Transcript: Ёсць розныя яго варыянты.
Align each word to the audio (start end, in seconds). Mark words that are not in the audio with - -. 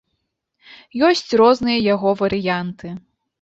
Ёсць 1.07 1.37
розныя 1.41 1.83
яго 1.93 2.15
варыянты. 2.23 2.87